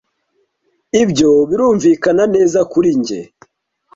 Ibyo 1.01 1.29
birumvikana 1.49 2.23
neza 2.35 2.59
kuri 2.71 2.89
njye. 2.99 3.19